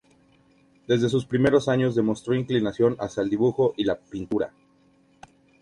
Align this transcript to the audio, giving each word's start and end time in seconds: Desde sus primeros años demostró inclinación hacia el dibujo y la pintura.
Desde 0.87 1.09
sus 1.09 1.27
primeros 1.27 1.67
años 1.69 1.93
demostró 1.93 2.33
inclinación 2.33 2.95
hacia 2.99 3.21
el 3.21 3.29
dibujo 3.29 3.75
y 3.77 3.83
la 3.83 3.99
pintura. 3.99 4.51